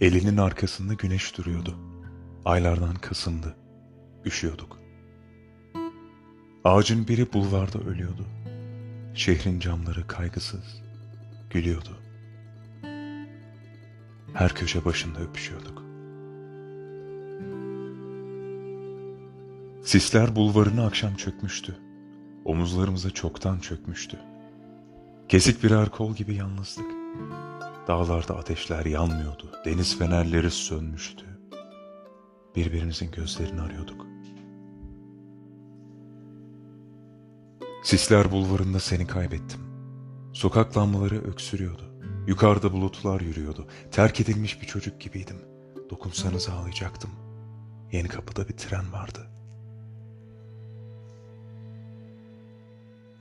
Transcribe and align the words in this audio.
Elinin 0.00 0.36
arkasında 0.36 0.94
güneş 0.94 1.38
duruyordu. 1.38 1.78
Aylardan 2.44 2.94
Kasım'dı. 2.94 3.56
Üşüyorduk. 4.24 4.78
Ağacın 6.64 7.08
biri 7.08 7.32
bulvarda 7.32 7.78
ölüyordu. 7.78 8.26
Şehrin 9.14 9.60
camları 9.60 10.06
kaygısız, 10.06 10.82
gülüyordu. 11.50 11.98
Her 14.34 14.54
köşe 14.54 14.84
başında 14.84 15.20
öpüşüyorduk. 15.20 15.82
Sisler 19.84 20.36
bulvarını 20.36 20.86
akşam 20.86 21.14
çökmüştü. 21.16 21.76
Omuzlarımıza 22.44 23.10
çoktan 23.10 23.58
çökmüştü. 23.58 24.18
Kesik 25.28 25.64
birer 25.64 25.88
kol 25.88 26.14
gibi 26.14 26.34
yalnızdık. 26.34 26.86
Dağlarda 27.88 28.36
ateşler 28.36 28.86
yanmıyordu. 28.86 29.50
Deniz 29.64 29.98
fenerleri 29.98 30.50
sönmüştü. 30.50 31.24
Birbirimizin 32.56 33.10
gözlerini 33.10 33.60
arıyorduk. 33.60 34.06
Sisler 37.82 38.32
bulvarında 38.32 38.80
seni 38.80 39.06
kaybettim. 39.06 39.60
Sokak 40.32 40.76
lambaları 40.76 41.24
öksürüyordu. 41.24 41.82
Yukarıda 42.26 42.72
bulutlar 42.72 43.20
yürüyordu. 43.20 43.66
Terk 43.90 44.20
edilmiş 44.20 44.62
bir 44.62 44.66
çocuk 44.66 45.00
gibiydim. 45.00 45.36
Dokunsanız 45.90 46.48
ağlayacaktım. 46.48 47.10
Yeni 47.92 48.08
kapıda 48.08 48.48
bir 48.48 48.56
tren 48.56 48.92
vardı. 48.92 49.30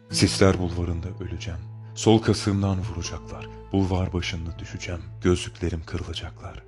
Sisler 0.09 0.59
bulvarında 0.59 1.07
öleceğim. 1.20 1.59
Sol 1.96 2.20
kasığımdan 2.20 2.78
vuracaklar. 2.80 3.48
Bulvar 3.72 4.14
başında 4.14 4.60
düşeceğim. 4.60 5.02
Gözlüklerim 5.22 5.84
kırılacaklar. 5.86 6.63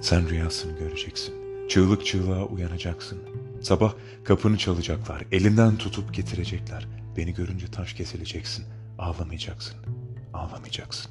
Sen 0.00 0.28
rüyasını 0.28 0.78
göreceksin. 0.78 1.34
Çığlık 1.68 2.06
çığlığa 2.06 2.44
uyanacaksın. 2.44 3.18
Sabah 3.62 3.92
kapını 4.24 4.58
çalacaklar. 4.58 5.22
Elinden 5.32 5.76
tutup 5.76 6.14
getirecekler. 6.14 6.86
Beni 7.16 7.34
görünce 7.34 7.70
taş 7.70 7.94
kesileceksin. 7.94 8.64
Ağlamayacaksın. 8.98 9.76
Ağlamayacaksın. 10.34 11.10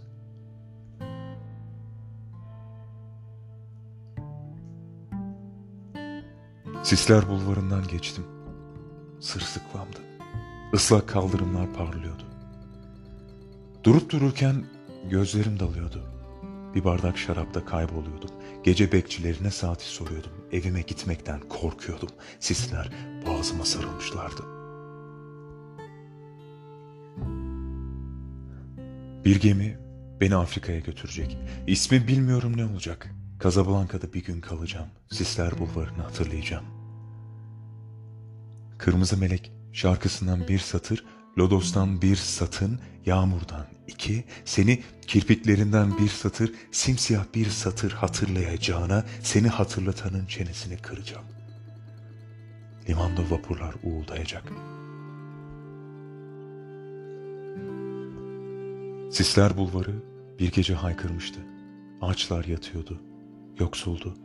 Sisler 6.83 7.29
bulvarından 7.29 7.87
geçtim. 7.87 8.23
Sırsıklamdı. 9.19 10.06
Islak 10.73 11.07
kaldırımlar 11.07 11.73
parlıyordu. 11.73 12.23
Durup 13.83 14.09
dururken 14.09 14.65
gözlerim 15.09 15.59
dalıyordu. 15.59 16.03
Bir 16.75 16.83
bardak 16.83 17.17
şarapta 17.17 17.65
kayboluyordum. 17.65 18.29
Gece 18.63 18.91
bekçilerine 18.91 19.51
saati 19.51 19.85
soruyordum. 19.85 20.31
Evime 20.51 20.81
gitmekten 20.81 21.39
korkuyordum. 21.49 22.09
Sisler 22.39 22.91
boğazıma 23.25 23.65
sarılmışlardı. 23.65 24.43
Bir 29.25 29.41
gemi 29.41 29.79
beni 30.21 30.35
Afrika'ya 30.35 30.79
götürecek. 30.79 31.37
İsmi 31.67 32.07
bilmiyorum 32.07 32.57
ne 32.57 32.65
olacak. 32.65 33.11
Casablanca'da 33.43 34.13
bir 34.13 34.23
gün 34.23 34.41
kalacağım. 34.41 34.87
Sisler 35.11 35.59
bulvarını 35.59 36.01
hatırlayacağım. 36.01 36.65
Kırmızı 38.77 39.17
Melek 39.17 39.56
şarkısından 39.77 40.47
bir 40.47 40.59
satır, 40.59 41.05
Lodos'tan 41.37 42.01
bir 42.01 42.15
satın, 42.15 42.79
yağmurdan 43.05 43.65
iki, 43.87 44.23
seni 44.45 44.83
kirpiklerinden 45.07 45.97
bir 45.97 46.07
satır, 46.07 46.51
simsiyah 46.71 47.25
bir 47.35 47.49
satır 47.49 47.91
hatırlayacağına 47.91 49.05
seni 49.23 49.47
hatırlatanın 49.47 50.25
çenesini 50.25 50.77
kıracağım. 50.77 51.25
Limanda 52.89 53.21
vapurlar 53.29 53.75
uğuldayacak. 53.83 54.43
Sisler 59.11 59.57
bulvarı 59.57 59.95
bir 60.39 60.51
gece 60.51 60.73
haykırmıştı. 60.73 61.39
Ağaçlar 62.01 62.45
yatıyordu, 62.45 63.01
yoksuldu. 63.59 64.17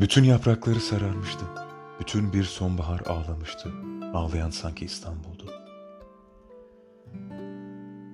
Bütün 0.00 0.24
yaprakları 0.24 0.80
sararmıştı. 0.80 1.65
Bütün 2.00 2.32
bir 2.32 2.44
sonbahar 2.44 3.00
ağlamıştı. 3.00 3.72
Ağlayan 4.14 4.50
sanki 4.50 4.84
İstanbul'du. 4.84 5.52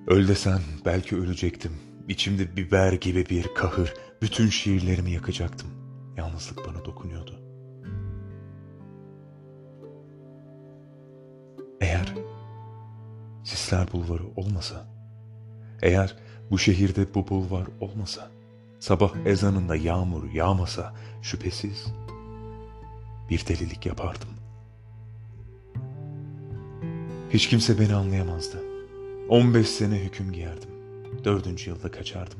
Öl 0.07 0.27
desen 0.27 0.61
belki 0.85 1.15
ölecektim. 1.15 1.71
İçimde 2.07 2.57
biber 2.57 2.93
gibi 2.93 3.25
bir 3.25 3.53
kahır. 3.55 3.93
Bütün 4.21 4.49
şiirlerimi 4.49 5.11
yakacaktım. 5.11 5.69
Yalnızlık 6.17 6.67
bana 6.67 6.85
dokunuyordu. 6.85 7.39
Eğer 11.81 12.13
Sisler 13.43 13.91
Bulvarı 13.91 14.23
olmasa, 14.35 14.85
eğer 15.81 16.15
bu 16.51 16.57
şehirde 16.57 17.13
bu 17.13 17.27
bulvar 17.27 17.67
olmasa, 17.81 18.31
sabah 18.79 19.15
ezanında 19.25 19.75
yağmur 19.75 20.31
yağmasa 20.31 20.93
şüphesiz 21.21 21.87
bir 23.29 23.47
delilik 23.47 23.85
yapardım. 23.85 24.29
Hiç 27.29 27.49
kimse 27.49 27.79
beni 27.79 27.95
anlayamazdı. 27.95 28.57
15 29.29 29.69
sene 29.69 29.99
hüküm 29.99 30.31
giyerdim. 30.31 30.69
Dördüncü 31.23 31.69
yılda 31.69 31.91
kaçardım. 31.91 32.39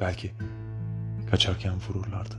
Belki 0.00 0.32
kaçarken 1.30 1.74
vururlardı. 1.88 2.34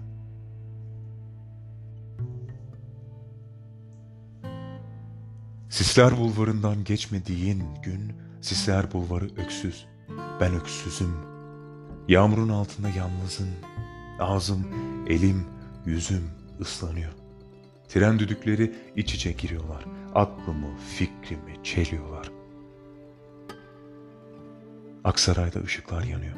Sisler 5.70 6.18
bulvarından 6.18 6.84
geçmediğin 6.84 7.64
gün 7.84 8.14
Sisler 8.42 8.92
bulvarı 8.92 9.26
öksüz. 9.26 9.86
Ben 10.40 10.54
öksüzüm. 10.56 11.14
Yağmurun 12.08 12.50
altında 12.50 12.90
yalnızım. 12.90 13.48
Ağzım, 14.20 14.68
elim, 15.08 15.46
yüzüm 15.86 16.24
ıslanıyor. 16.62 17.27
Tren 17.88 18.20
düdükleri 18.20 18.76
iç 18.96 19.14
içe 19.14 19.32
giriyorlar. 19.32 19.86
Aklımı, 20.16 20.78
fikrimi 20.78 21.64
çeliyorlar. 21.64 22.32
Aksaray'da 25.04 25.60
ışıklar 25.60 26.04
yanıyor. 26.04 26.38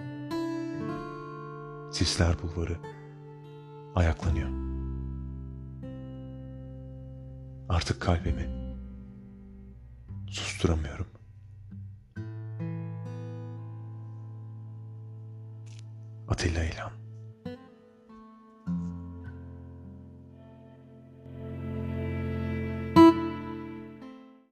Sisler 1.92 2.36
bulvarı 2.42 2.78
ayaklanıyor. 3.96 4.50
Artık 7.70 8.02
kalbimi 8.02 8.50
susturamıyorum. 10.28 11.08